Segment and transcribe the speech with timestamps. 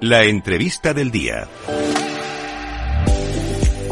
[0.00, 1.48] La entrevista del día.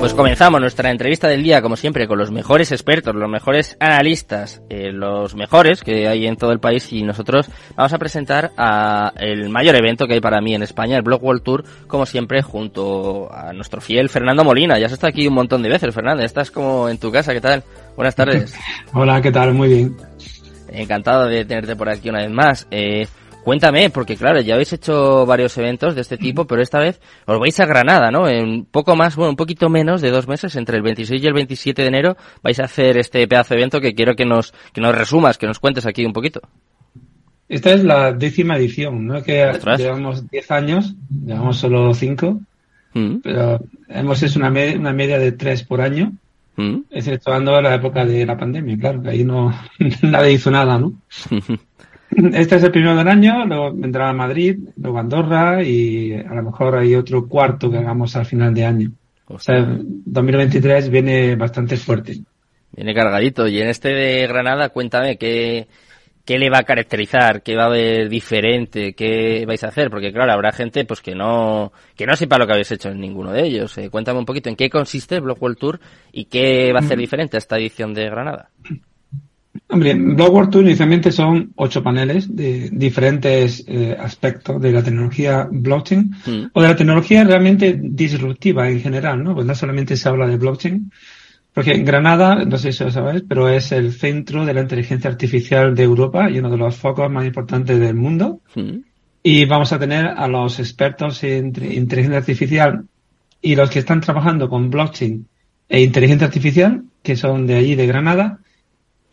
[0.03, 4.61] Pues comenzamos nuestra entrevista del día, como siempre, con los mejores expertos, los mejores analistas,
[4.69, 9.13] eh, los mejores que hay en todo el país y nosotros vamos a presentar a
[9.17, 12.43] el mayor evento que hay para mí en España, el Blog World Tour, como siempre,
[12.43, 14.77] junto a nuestro fiel Fernando Molina.
[14.77, 16.25] Ya has estado aquí un montón de veces, Fernando.
[16.25, 17.63] Estás como en tu casa, ¿qué tal?
[17.95, 18.55] Buenas tardes.
[18.93, 19.55] Hola, ¿qué tal?
[19.55, 19.97] Muy bien.
[20.69, 22.67] Encantado de tenerte por aquí una vez más.
[22.73, 23.07] Eh,
[23.43, 27.41] Cuéntame, porque claro, ya habéis hecho varios eventos de este tipo, pero esta vez os
[27.41, 28.29] vais a Granada, ¿no?
[28.29, 31.33] En poco más, bueno, un poquito menos de dos meses, entre el 26 y el
[31.33, 34.81] 27 de enero, vais a hacer este pedazo de evento que quiero que nos, que
[34.81, 36.41] nos resumas, que nos cuentes aquí un poquito.
[37.49, 39.23] Esta es la décima edición, ¿no?
[39.23, 42.41] Que llevamos 10 años, llevamos solo 5,
[42.95, 43.17] mm.
[43.25, 46.13] pero hemos hecho una, una media de 3 por año,
[46.57, 46.77] mm.
[46.91, 49.53] exceptuando la época de la pandemia, claro, que ahí no,
[50.03, 50.95] nadie hizo nada, ¿no?
[52.35, 56.77] Este es el primero del año, luego vendrá Madrid, luego Andorra y a lo mejor
[56.77, 58.93] hay otro cuarto que hagamos al final de año.
[59.27, 62.21] O sea, 2023 viene bastante fuerte.
[62.73, 63.47] Viene cargadito.
[63.47, 65.69] Y en este de Granada, cuéntame, ¿qué,
[66.25, 67.43] qué le va a caracterizar?
[67.43, 68.93] ¿Qué va a haber diferente?
[68.95, 69.89] ¿Qué vais a hacer?
[69.89, 73.01] Porque claro, habrá gente pues que no, que no sepa lo que habéis hecho en
[73.01, 73.77] ninguno de ellos.
[73.79, 75.81] Eh, cuéntame un poquito en qué consiste el Blog World Tour
[76.13, 77.01] y qué va a hacer mm.
[77.01, 78.51] diferente a esta edición de Granada.
[79.73, 86.11] Hombre, World Tour inicialmente son ocho paneles de diferentes eh, aspectos de la tecnología blockchain
[86.27, 86.45] mm.
[86.53, 89.35] o de la tecnología realmente disruptiva en general, ¿no?
[89.35, 90.93] Pues no solamente se habla de blockchain,
[91.55, 95.75] porque Granada, no sé si lo sabéis, pero es el centro de la inteligencia artificial
[95.75, 98.41] de Europa y uno de los focos más importantes del mundo.
[98.55, 98.79] Mm.
[99.23, 102.85] Y vamos a tener a los expertos en inteligencia artificial
[103.41, 105.27] y los que están trabajando con blockchain
[105.67, 108.41] e inteligencia artificial, que son de allí, de Granada,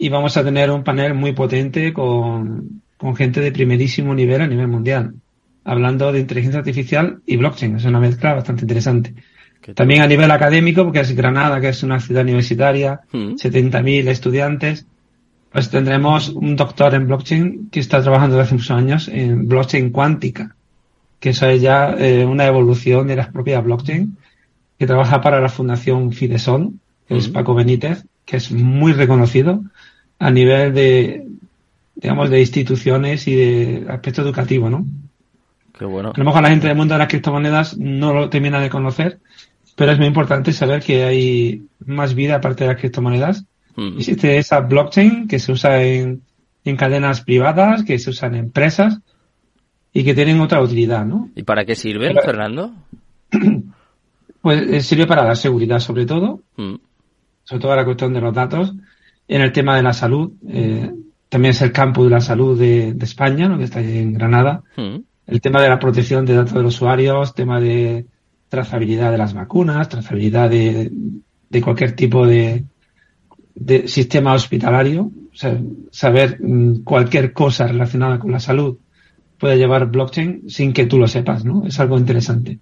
[0.02, 4.48] y vamos a tener un panel muy potente con, con gente de primerísimo nivel a
[4.48, 5.14] nivel mundial,
[5.66, 7.76] hablando de inteligencia artificial y blockchain.
[7.76, 9.14] Es una mezcla bastante interesante.
[9.76, 14.08] También a nivel académico, porque es Granada, que es una ciudad universitaria, 70.000 mm.
[14.08, 14.86] estudiantes,
[15.52, 19.92] pues tendremos un doctor en blockchain que está trabajando desde hace muchos años en blockchain
[19.92, 20.56] cuántica,
[21.20, 24.18] que eso es ya eh, una evolución de las propias blockchain,
[24.78, 26.72] que trabaja para la Fundación Fidesol,
[27.08, 27.34] que es mm.
[27.34, 29.62] Paco Benítez, que es muy reconocido
[30.20, 31.26] a nivel de,
[31.96, 34.86] digamos, de instituciones y de aspecto educativo, ¿no?
[35.78, 36.12] Qué bueno.
[36.14, 39.20] A lo mejor la gente del mundo de las criptomonedas no lo termina de conocer,
[39.76, 43.46] pero es muy importante saber que hay más vida aparte de las criptomonedas.
[43.78, 43.98] Mm.
[43.98, 46.22] Existe esa blockchain que se usa en,
[46.66, 49.00] en cadenas privadas, que se usa en empresas
[49.94, 51.30] y que tienen otra utilidad, ¿no?
[51.34, 52.74] ¿Y para qué sirve, Fernando?
[54.42, 56.40] Pues eh, sirve para la seguridad, sobre todo.
[56.56, 56.76] Mm.
[57.44, 58.74] Sobre todo la cuestión de los datos
[59.30, 60.34] en el tema de la salud.
[60.50, 60.92] Eh,
[61.30, 63.58] también es el campo de la salud de, España, ¿no?
[63.58, 64.64] que está ahí en Granada.
[64.76, 64.98] Mm.
[65.28, 68.08] El tema de la protección de datos de los usuarios, tema de
[68.50, 70.92] trazabilidad de las vacunas, trazabilidad de,
[71.50, 72.66] de cualquier tipo de,
[73.54, 75.04] de sistema hospitalario.
[75.04, 75.56] O sea,
[75.92, 78.78] saber mm, cualquier cosa relacionada con la salud
[79.38, 81.66] puede llevar blockchain sin que tú lo sepas, ¿no?
[81.66, 82.60] Es algo interesante.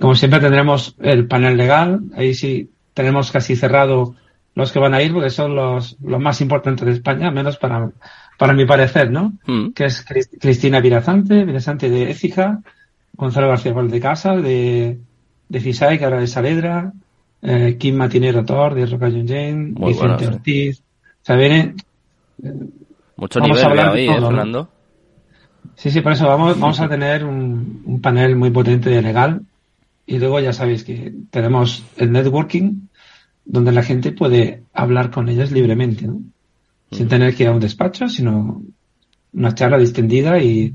[0.00, 4.16] Como siempre tendremos el panel legal, ahí sí tenemos casi cerrado
[4.54, 7.90] los que van a ir porque son los, los más importantes de España, menos para,
[8.38, 9.32] para mi parecer, ¿no?
[9.46, 9.70] Mm.
[9.70, 10.04] Que es
[10.40, 12.60] Cristina Virazante, Virazante de Écija,
[13.14, 14.98] Gonzalo García de Casa, de,
[15.48, 16.92] de Fisai, que ahora de Saledra,
[17.40, 20.80] eh, Kim Matinero Thor, de Roca Jane, Vicente Ortiz.
[20.80, 21.74] O sea, viene...
[23.16, 24.68] Mucho nivel ahí, ¿eh, Fernando?
[25.76, 29.42] Sí, sí, por eso vamos, vamos a tener un, un panel muy potente de legal.
[30.04, 32.88] Y luego ya sabéis que tenemos el networking,
[33.44, 36.20] donde la gente puede hablar con ellas libremente, ¿no?
[36.90, 38.62] Sin tener que ir a un despacho, sino
[39.32, 40.74] una charla distendida y,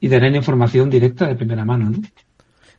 [0.00, 1.98] y tener información directa de primera mano, ¿no?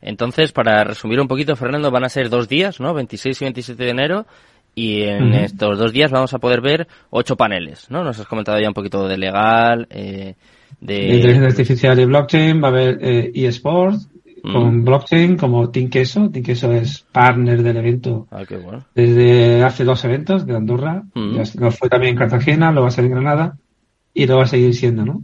[0.00, 2.92] Entonces, para resumir un poquito, Fernando, van a ser dos días, ¿no?
[2.92, 4.26] 26 y 27 de enero.
[4.74, 8.02] Y en estos dos días vamos a poder ver ocho paneles, ¿no?
[8.02, 10.34] Nos has comentado ya un poquito de legal, eh,
[10.80, 10.94] de...
[10.94, 11.16] de...
[11.16, 14.08] inteligencia artificial y blockchain, va a haber eh, eSports,
[14.42, 14.84] con mm.
[14.84, 16.30] blockchain como Team Queso.
[16.30, 18.84] Team Queso es partner del evento ah, qué bueno.
[18.94, 21.04] desde hace dos eventos de Andorra.
[21.14, 21.36] Mm.
[21.36, 23.56] Ya fue también en Cartagena, lo va a ser en Granada
[24.12, 25.22] y lo va a seguir siendo, ¿no?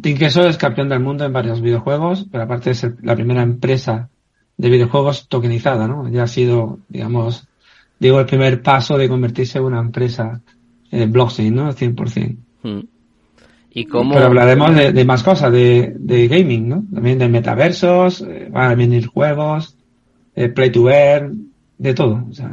[0.00, 4.08] Team Queso es campeón del mundo en varios videojuegos, pero aparte es la primera empresa
[4.56, 6.08] de videojuegos tokenizada, ¿no?
[6.08, 7.46] Ya ha sido, digamos,
[7.98, 10.40] digo, el primer paso de convertirse en una empresa
[10.90, 11.72] en blockchain, ¿no?
[11.72, 12.36] 100%.
[12.62, 12.93] Mm.
[13.74, 16.84] Pero hablaremos de, más cosas, de, gaming, ¿no?
[16.94, 19.76] También de metaversos, eh, van a venir juegos,
[20.36, 22.24] eh, play to earn, de todo.
[22.30, 22.50] O sea,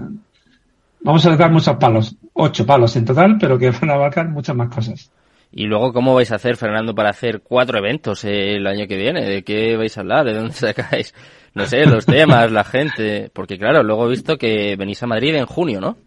[1.02, 4.56] vamos a dar muchos palos, ocho palos en total, pero que van a abarcar muchas
[4.56, 5.12] más cosas.
[5.52, 9.24] Y luego, ¿cómo vais a hacer, Fernando, para hacer cuatro eventos el año que viene?
[9.24, 10.26] ¿De qué vais a hablar?
[10.26, 11.14] ¿De dónde sacáis?
[11.54, 13.30] No sé, los temas, la gente.
[13.32, 15.98] Porque claro, luego he visto que venís a Madrid en junio, ¿no?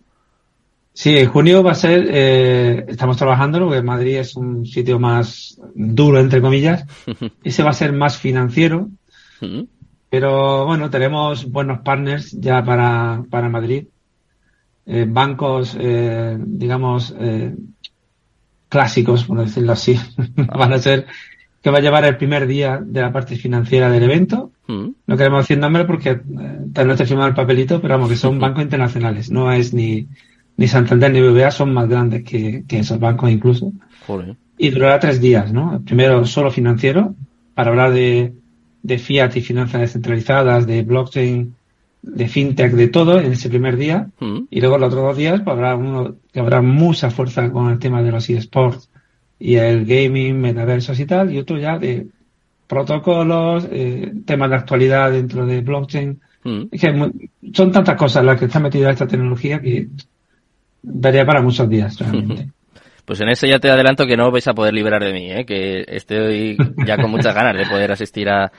[0.97, 5.61] Sí, en junio va a ser, eh, estamos trabajando, porque Madrid es un sitio más
[5.75, 6.87] duro, entre comillas.
[7.45, 8.89] Ese va a ser más financiero.
[10.09, 13.89] Pero bueno, tenemos buenos partners ya para, para Madrid.
[14.87, 17.55] Eh, bancos, eh, digamos, eh,
[18.69, 19.99] clásicos, por decirlo así,
[20.37, 21.07] van a ser
[21.61, 24.53] que va a llevar el primer día de la parte financiera del evento.
[24.67, 24.89] Mm.
[25.07, 26.21] No queremos decir nombre porque eh,
[26.73, 29.31] tal no te firmado el papelito, pero vamos, que son bancos internacionales.
[29.31, 30.07] No es ni,
[30.57, 33.73] ni Santander ni BBA, son más grandes que, que esos bancos incluso.
[34.57, 35.83] Y durará tres días, ¿no?
[35.85, 37.15] Primero solo financiero,
[37.55, 38.35] para hablar de,
[38.83, 41.55] de fiat y finanzas descentralizadas, de blockchain,
[42.03, 44.09] de fintech, de todo en ese primer día.
[44.21, 44.41] Mm.
[44.51, 47.79] Y luego los otros dos días pues, habrá uno que habrá mucha fuerza con el
[47.79, 48.91] tema de los eSports
[49.39, 52.07] y el gaming, metaversos y tal, y otro ya de
[52.67, 56.21] protocolos, eh, temas de actualidad dentro de blockchain.
[56.45, 56.65] Mm.
[56.69, 57.11] que
[57.55, 59.89] son tantas cosas las que está metida esta tecnología que
[60.85, 62.49] daría para muchos días realmente.
[63.05, 65.45] Pues en eso ya te adelanto que no vais a poder liberar de mí, ¿eh?
[65.45, 68.51] que estoy ya con muchas ganas de poder asistir a,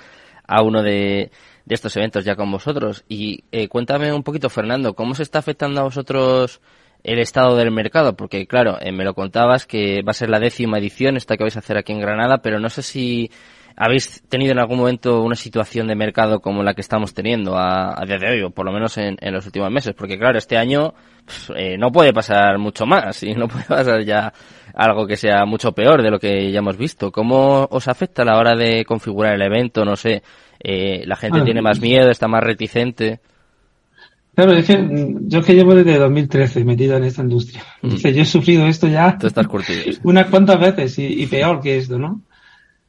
[0.46, 1.32] a uno de,
[1.66, 3.04] de estos eventos ya con vosotros.
[3.10, 6.62] Y eh, cuéntame un poquito, Fernando, ¿cómo se está afectando a vosotros
[7.04, 8.16] el estado del mercado?
[8.16, 11.44] Porque, claro, eh, me lo contabas que va a ser la décima edición esta que
[11.44, 13.32] vais a hacer aquí en Granada, pero no sé si
[13.78, 18.02] habéis tenido en algún momento una situación de mercado como la que estamos teniendo a,
[18.06, 19.94] día de hoy, o por lo menos en, los últimos meses.
[19.94, 20.94] Porque, claro, este año
[21.26, 24.34] pues, eh, no puede pasar mucho más y no puede pasar ya
[24.74, 27.12] algo que sea mucho peor de lo que ya hemos visto.
[27.12, 29.84] ¿Cómo os afecta a la hora de configurar el evento?
[29.84, 30.24] No sé,
[30.60, 33.20] eh, la gente tiene más miedo, está más reticente.
[34.36, 37.64] Claro, es que yo que llevo desde 2013 metido en esta industria.
[37.82, 37.96] Mm.
[37.96, 39.18] yo he sufrido esto ya
[40.04, 42.22] unas cuantas veces y, peor que esto, ¿no?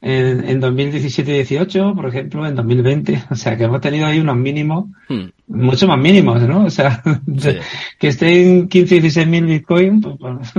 [0.03, 4.21] En, en 2017 y 18, por ejemplo, en 2020, o sea que hemos tenido ahí
[4.21, 5.25] unos mínimos, mm.
[5.49, 6.67] mucho más mínimos, ¿no?
[6.67, 7.03] O sea,
[7.99, 10.15] que estén 15 y 16 mil bitcoin, pues,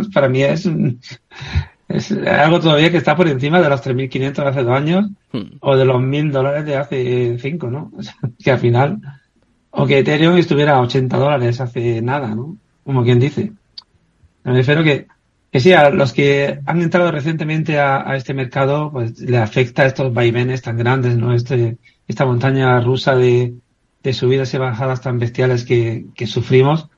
[0.13, 0.69] para mí es,
[1.87, 5.57] es algo todavía que está por encima de los 3.500 de hace dos años hmm.
[5.61, 7.91] o de los 1.000 dólares de hace cinco, ¿no?
[8.43, 8.99] que al final,
[9.69, 12.57] o que Ethereum estuviera a 80 dólares hace nada, ¿no?
[12.83, 13.51] Como quien dice.
[14.43, 15.07] Me refiero que,
[15.57, 20.13] que sí, a los que han entrado recientemente a, este mercado, pues le afecta estos
[20.13, 21.33] vaivenes tan grandes, ¿no?
[21.33, 21.77] Este,
[22.07, 23.53] esta montaña rusa de,
[24.03, 26.89] de subidas y bajadas tan bestiales que, que sufrimos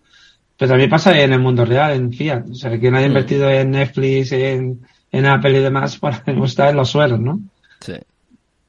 [0.60, 2.50] pero también pasa en el mundo real, en Fiat.
[2.50, 3.12] O sea, que nadie ha mm.
[3.12, 7.40] invertido en Netflix, en, en Apple y demás para estar en los suelos, ¿no?
[7.80, 7.94] Sí.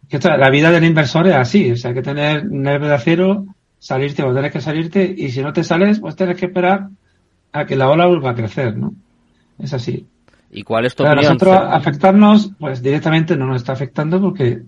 [0.09, 1.73] Que la vida del inversor es así.
[1.73, 3.45] O sea, hay que tener nervio de acero,
[3.81, 6.91] salirte o tienes que salirte, y si no te sales, pues tienes que esperar
[7.51, 8.95] a que la ola vuelva a crecer, ¿no?
[9.63, 10.07] Es así.
[10.51, 14.63] ¿Y cuál es tu Para nosotros afectarnos, pues directamente no nos está afectando porque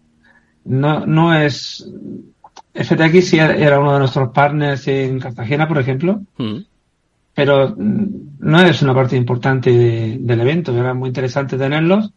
[0.64, 1.88] no, no es...
[2.74, 6.58] FTX era uno de nuestros partners en Cartagena, por ejemplo, mm
[7.34, 9.70] pero no es una parte importante
[10.18, 10.76] del evento.
[10.76, 12.12] Era muy interesante tenerlos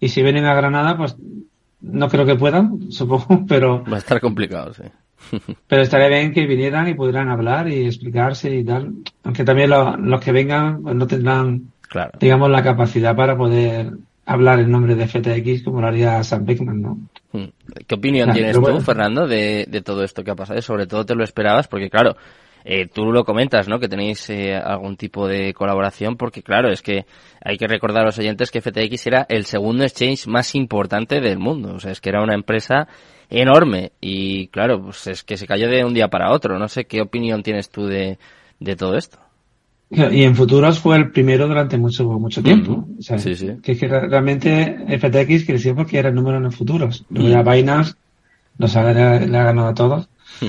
[0.00, 1.16] y si vienen a Granada, pues
[1.80, 3.84] no creo que puedan, supongo, pero...
[3.84, 4.84] Va a estar complicado, sí.
[5.68, 8.92] pero estaría bien que vinieran y pudieran hablar y explicarse y tal.
[9.22, 11.71] Aunque también los que vengan pues no tendrán,
[12.18, 13.92] digamos, la capacidad para poder
[14.24, 16.98] hablar en nombre de FTX como lo haría Sam Beckman, ¿no?
[17.32, 17.48] Hmm.
[17.86, 20.60] ¿Qué opinión tienes tú, Fernando, de, de todo esto que ha pasado?
[20.62, 22.16] Sobre todo te lo esperabas, porque claro,
[22.64, 23.78] eh, tú lo comentas, ¿no?
[23.78, 27.06] Que tenéis eh, algún tipo de colaboración, porque claro, es que
[27.44, 31.38] hay que recordar a los oyentes que FTX era el segundo exchange más importante del
[31.38, 31.74] mundo.
[31.74, 32.86] O sea, es que era una empresa
[33.28, 36.58] enorme y claro, pues es que se cayó de un día para otro.
[36.58, 38.18] No sé qué opinión tienes tú de,
[38.60, 39.18] de todo esto.
[39.92, 42.88] Y en futuros fue el primero durante mucho mucho tiempo.
[42.98, 43.50] o sea, sí, sí.
[43.62, 47.04] Que, que, realmente FTX creció porque era el número en futuros.
[47.10, 47.94] Luego ya Binance
[48.58, 50.08] nos ha, le ha ganado a todos.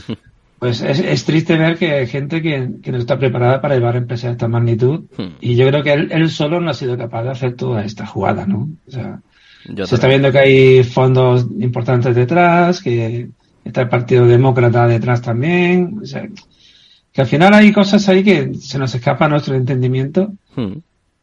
[0.63, 4.31] Pues es, triste ver que hay gente que, no está preparada para llevar empresas de
[4.31, 5.35] esta magnitud hmm.
[5.41, 8.45] y yo creo que él, solo no ha sido capaz de hacer toda esta jugada,
[8.45, 8.69] ¿no?
[8.88, 9.19] O sea,
[9.65, 13.27] se está viendo que hay fondos importantes detrás, que
[13.65, 16.29] está el Partido Demócrata detrás también, o sea,
[17.13, 20.74] que al final hay cosas ahí que se nos escapa a nuestro entendimiento, hmm.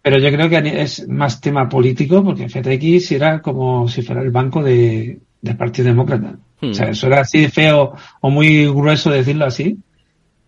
[0.01, 4.31] pero yo creo que es más tema político porque FTX era como si fuera el
[4.31, 6.37] banco de, del Partido Demócrata.
[6.63, 6.91] O sea, hmm.
[6.91, 9.79] eso era así feo o muy grueso decirlo así,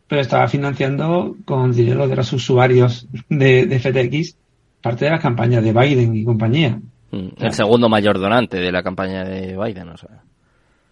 [0.06, 4.36] pero estaba financiando con dinero de los usuarios de, de FTX
[4.80, 6.78] parte de la campaña de Biden y compañía.
[7.10, 7.28] Hmm.
[7.36, 10.22] El segundo mayor donante de la campaña de Biden, o sea.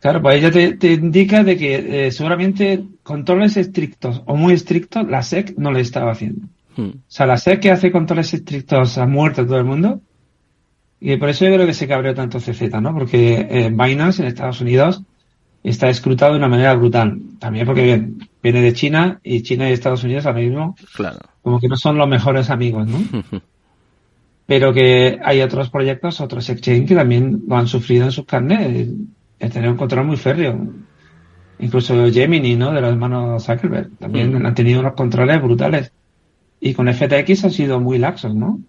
[0.01, 5.23] Claro, pues ella te, indica de que eh, seguramente controles estrictos o muy estrictos la
[5.23, 6.47] SEC no le estaba haciendo.
[6.75, 6.89] Hmm.
[6.89, 10.01] O sea, la SEC que hace controles estrictos a muerte a todo el mundo,
[11.01, 12.95] Y por eso yo creo que se cabreó tanto CZ, ¿no?
[12.95, 15.03] Porque eh, Binance en Estados Unidos
[15.63, 17.21] está escrutado de una manera brutal.
[17.39, 21.19] También porque bien, viene de China y China y Estados Unidos ahora mismo claro.
[21.43, 22.99] como que no son los mejores amigos, ¿no?
[24.47, 28.89] Pero que hay otros proyectos, otros exchange que también lo han sufrido en sus carnes,
[29.41, 30.57] el tener un control muy férreo.
[31.59, 32.73] Incluso Gemini, ¿no?
[32.73, 34.47] De los hermanos Zuckerberg, también Mm.
[34.47, 35.93] han tenido unos controles brutales.
[36.61, 38.61] Y con FTX han sido muy laxos, ¿no?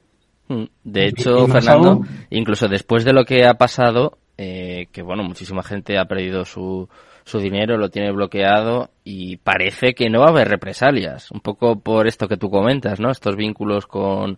[0.50, 0.64] Mm.
[0.84, 5.64] De hecho, Fernando, aún- incluso después de lo que ha pasado, eh, que bueno, muchísima
[5.64, 6.90] gente ha perdido su,
[7.24, 11.32] su dinero, lo tiene bloqueado y parece que no va a haber represalias.
[11.32, 13.10] Un poco por esto que tú comentas, ¿no?
[13.12, 14.38] Estos vínculos con,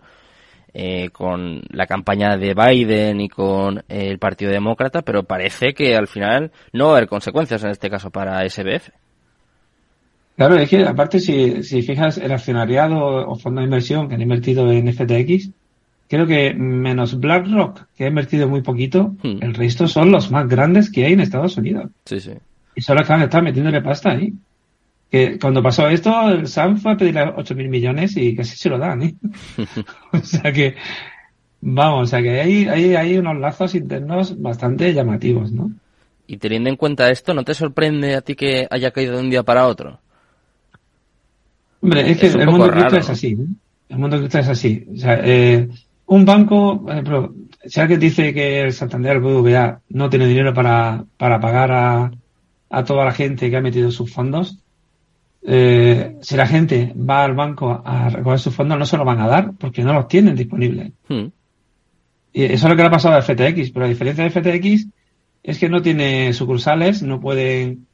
[0.73, 6.07] eh, con la campaña de Biden y con el Partido Demócrata, pero parece que al
[6.07, 8.89] final no va a haber consecuencias en este caso para SBF.
[10.35, 14.21] Claro, es que aparte si, si fijas el accionariado o fondo de inversión que han
[14.21, 15.51] invertido en FTX,
[16.09, 19.37] creo que menos BlackRock, que ha invertido muy poquito, Hmm.
[19.41, 21.91] el resto son los más grandes que hay en Estados Unidos.
[22.05, 22.31] Sí, sí.
[22.75, 24.33] Y solo que han estado metiéndole pasta ahí.
[25.13, 28.67] Que cuando pasó esto, el Sam fue a pedirle 8 mil millones y casi se
[28.67, 29.13] lo dan, ¿eh?
[30.11, 30.73] o sea que,
[31.61, 35.71] vamos, o sea que hay, hay, hay unos lazos internos bastante llamativos, ¿no?
[36.25, 39.29] Y teniendo en cuenta esto, ¿no te sorprende a ti que haya caído de un
[39.29, 39.99] día para otro?
[41.79, 43.27] Hombre, es que Es el mundo cripto es así.
[43.33, 43.45] ¿eh?
[43.89, 44.87] El mundo cripto es así.
[44.95, 45.69] O sea, eh,
[46.07, 50.55] un banco, por ejemplo, si alguien dice que el Santander, el BBVA, no tiene dinero
[50.55, 52.11] para, para pagar a,
[52.71, 54.62] a toda la gente que ha metido sus fondos,
[55.45, 59.19] eh, si la gente va al banco a recoger sus fondos, no se los van
[59.21, 60.91] a dar porque no los tienen disponibles.
[61.07, 61.25] Hmm.
[62.33, 64.87] Y eso es lo que le ha pasado a FTX, pero a diferencia de FTX
[65.43, 67.85] es que no tiene sucursales, no pueden,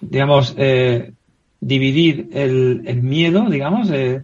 [0.00, 1.12] digamos, eh,
[1.60, 3.90] dividir el, el miedo, digamos.
[3.90, 4.22] eh,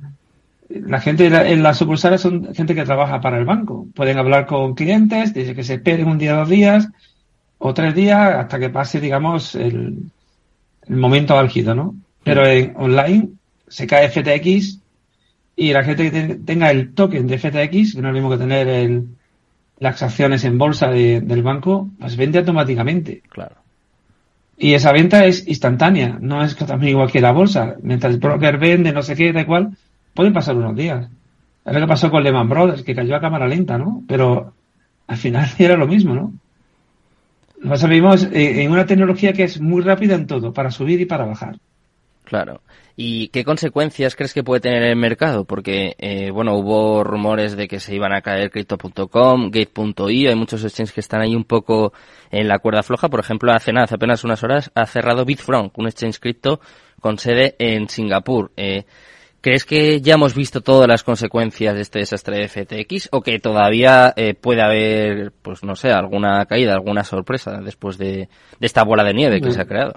[0.68, 3.86] la gente en la- en las sucursales son gente que trabaja para el banco.
[3.94, 6.88] Pueden hablar con clientes, dice que se esperen un día, dos días
[7.58, 9.98] o tres días hasta que pase, digamos, el,
[10.88, 11.94] el momento álgido, ¿no?
[12.24, 13.28] Pero en online
[13.68, 14.80] se cae FTX
[15.56, 18.30] y la gente que te- tenga el token de FTX, que no es lo mismo
[18.30, 19.08] que tener el,
[19.78, 23.22] las acciones en bolsa de- del banco, pues vende automáticamente.
[23.28, 23.56] Claro.
[24.56, 27.76] Y esa venta es instantánea, no es que también igual que la bolsa.
[27.82, 29.76] Mientras el broker vende, no sé qué, da igual,
[30.14, 31.08] pueden pasar unos días.
[31.64, 34.02] Es lo que pasó con Lehman Brothers, que cayó a cámara lenta, ¿no?
[34.06, 34.54] Pero
[35.06, 36.32] al final era lo mismo, ¿no?
[37.60, 41.06] Lo vivimos eh, en una tecnología que es muy rápida en todo, para subir y
[41.06, 41.56] para bajar.
[42.24, 42.62] Claro.
[42.94, 45.44] ¿Y qué consecuencias crees que puede tener el mercado?
[45.44, 50.62] Porque, eh, bueno, hubo rumores de que se iban a caer Crypto.com, Gate.io, hay muchos
[50.62, 51.92] exchanges que están ahí un poco
[52.30, 53.08] en la cuerda floja.
[53.08, 56.60] Por ejemplo, hace nada, hace apenas unas horas, ha cerrado Bitfront, un exchange cripto
[57.00, 58.52] con sede en Singapur.
[58.56, 58.84] Eh,
[59.40, 63.40] ¿Crees que ya hemos visto todas las consecuencias de este desastre de FTX o que
[63.40, 68.28] todavía eh, puede haber, pues no sé, alguna caída, alguna sorpresa después de,
[68.60, 69.94] de esta bola de nieve que se ha creado?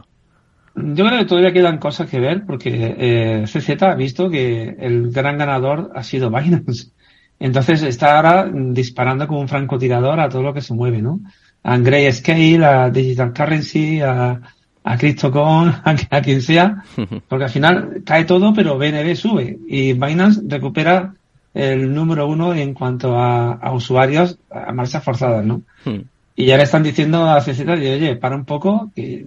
[0.76, 5.10] Yo creo que todavía quedan cosas que ver porque eh, CZ ha visto que el
[5.12, 6.92] gran ganador ha sido Binance.
[7.40, 11.22] Entonces está ahora disparando como un francotirador a todo lo que se mueve, ¿no?
[11.64, 14.42] A Grayscale, a Digital Currency, a,
[14.84, 16.84] a CryptoCon, a, a quien sea,
[17.28, 21.14] porque al final cae todo, pero BNB sube y Binance recupera
[21.54, 25.62] el número uno en cuanto a, a usuarios a marchas forzadas, ¿no?
[25.86, 26.02] Hmm.
[26.36, 29.26] Y ya le están diciendo a CZ, oye, para un poco, que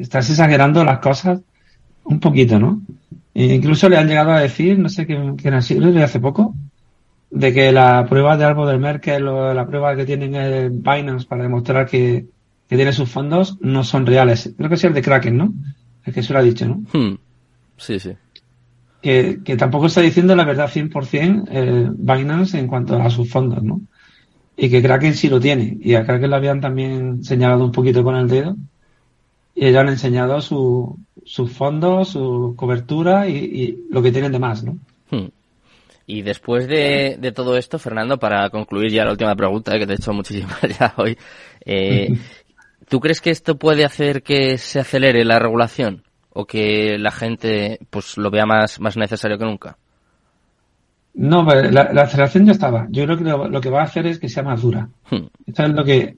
[0.00, 1.40] estás exagerando las cosas
[2.04, 2.80] un poquito, ¿no?
[3.34, 6.54] E incluso le han llegado a decir, no sé qué, qué ha sido, hace poco,
[7.30, 11.26] de que la prueba de árbol del Merkel o la prueba que tienen el Binance
[11.26, 12.26] para demostrar que,
[12.68, 14.52] que tiene sus fondos no son reales.
[14.56, 15.54] Creo que es el de Kraken, ¿no?
[16.04, 16.82] El que se lo ha dicho, ¿no?
[16.92, 17.18] Hmm.
[17.76, 18.12] Sí, sí.
[19.00, 23.62] Que, que tampoco está diciendo la verdad 100% eh, Binance en cuanto a sus fondos,
[23.62, 23.80] ¿no?
[24.56, 25.78] Y que Kraken sí lo tiene.
[25.80, 28.56] Y a Kraken lo habían también señalado un poquito con el dedo.
[29.60, 34.38] Y ellos han enseñado su, sus fondos, su cobertura y, y lo que tienen de
[34.38, 34.78] más, ¿no?
[35.10, 35.28] Hmm.
[36.06, 39.92] Y después de, de todo esto, Fernando, para concluir ya la última pregunta, que te
[39.92, 41.18] he hecho muchísimas ya hoy,
[41.66, 42.08] eh,
[42.88, 47.80] ¿tú crees que esto puede hacer que se acelere la regulación o que la gente
[47.90, 49.76] pues lo vea más, más necesario que nunca?
[51.12, 52.86] No, pues, la, la aceleración ya estaba.
[52.88, 54.88] Yo creo que lo, lo que va a hacer es que sea más dura.
[55.10, 55.26] Hmm.
[55.46, 56.16] Esto es lo que,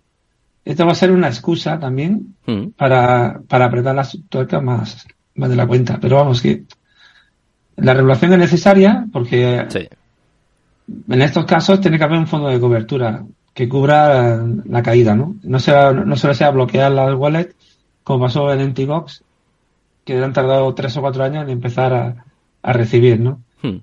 [0.64, 2.68] esto va a ser una excusa también Hmm.
[2.76, 5.98] para, para apretar las tuercas más, más de la cuenta.
[6.00, 6.64] Pero vamos, que
[7.76, 9.88] la regulación es necesaria porque Sí.
[11.08, 15.36] en estos casos tiene que haber un fondo de cobertura que cubra la caída, ¿no?
[15.42, 17.54] No, sea, no solo sea bloquear las wallets,
[18.02, 19.22] como pasó en Antigox,
[20.04, 22.24] que han tardado tres o cuatro años en empezar a,
[22.62, 23.40] a recibir, ¿no?
[23.62, 23.78] Hmm.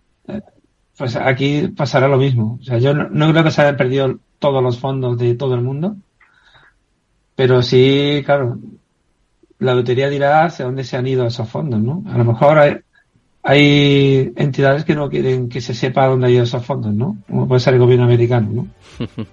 [0.97, 2.57] Pues aquí pasará lo mismo.
[2.59, 5.55] O sea, yo no, no creo que se hayan perdido todos los fondos de todo
[5.55, 5.95] el mundo.
[7.39, 8.59] Pero sí, claro,
[9.59, 12.03] la lotería dirá hacia dónde se han ido esos fondos, ¿no?
[12.11, 12.75] A lo mejor hay,
[13.41, 17.15] hay entidades que no quieren que se sepa dónde han ido esos fondos, ¿no?
[17.29, 18.67] Como puede ser el gobierno americano, ¿no?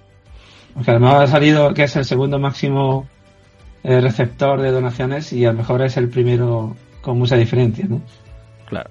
[0.73, 3.09] Porque además ha salido que es el segundo máximo
[3.83, 8.01] eh, receptor de donaciones y a lo mejor es el primero con mucha diferencia, ¿no?
[8.67, 8.89] Claro.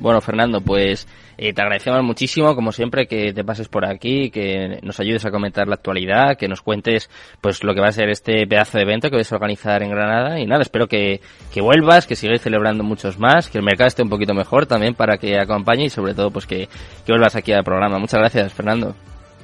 [0.00, 4.78] Bueno, Fernando, pues eh, te agradecemos muchísimo, como siempre, que te pases por aquí, que
[4.82, 7.10] nos ayudes a comentar la actualidad, que nos cuentes
[7.40, 9.90] pues lo que va a ser este pedazo de evento que vais a organizar en
[9.90, 10.38] Granada.
[10.38, 11.20] Y nada, espero que,
[11.52, 14.94] que vuelvas, que sigáis celebrando muchos más, que el mercado esté un poquito mejor también
[14.94, 16.68] para que acompañe y sobre todo pues que,
[17.04, 17.98] que vuelvas aquí al programa.
[17.98, 18.94] Muchas gracias, Fernando.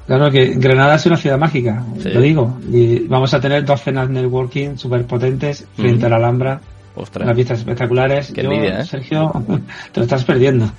[0.07, 2.59] Claro que Granada es una ciudad mágica, lo digo.
[2.73, 6.61] Y vamos a tener dos cenas networking súper potentes frente a la Alhambra
[6.95, 7.25] Ostras.
[7.25, 8.33] Unas vistas espectaculares.
[8.35, 8.85] Qué envidia, ¿eh?
[8.85, 9.33] Sergio,
[9.93, 10.71] te lo estás perdiendo.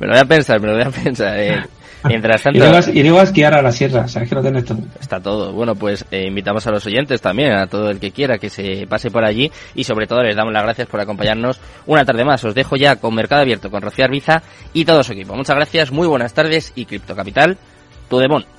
[0.00, 1.38] me lo voy a pensar, me lo voy a pensar.
[1.38, 1.62] Eh.
[2.04, 2.58] Mientras tanto...
[2.92, 4.78] Y luego a esquiar a la sierra, sabes que lo tienes todo.
[5.00, 5.52] Está todo.
[5.52, 8.86] Bueno, pues eh, invitamos a los oyentes también, a todo el que quiera que se
[8.88, 12.44] pase por allí y sobre todo les damos las gracias por acompañarnos una tarde más.
[12.44, 15.34] Os dejo ya con Mercado Abierto, con Rocío Arbiza y todo su equipo.
[15.34, 17.56] Muchas gracias, muy buenas tardes y Cripto Capital,
[18.08, 18.55] tu demon.